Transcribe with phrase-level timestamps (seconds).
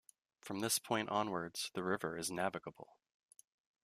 [0.41, 2.97] From this point onwards the river is navigable.